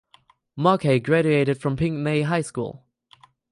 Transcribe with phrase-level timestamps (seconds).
[0.55, 2.83] Markey graduated from Pinckney High School.